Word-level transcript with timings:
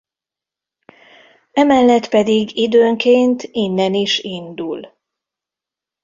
Emellett 1.51 2.09
pedig 2.09 2.57
időnként 2.57 3.41
innen 3.41 3.93
is 3.93 4.19
indul. 4.19 4.93